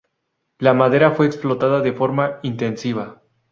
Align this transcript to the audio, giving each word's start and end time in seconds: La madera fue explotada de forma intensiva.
La 0.57 0.73
madera 0.73 1.11
fue 1.11 1.27
explotada 1.27 1.81
de 1.81 1.93
forma 1.93 2.39
intensiva. 2.41 3.21